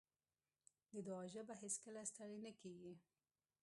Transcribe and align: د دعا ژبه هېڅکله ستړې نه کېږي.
د 0.93 0.95
دعا 1.07 1.23
ژبه 1.33 1.53
هېڅکله 1.61 2.01
ستړې 2.11 2.37
نه 2.45 2.51
کېږي. 2.61 2.93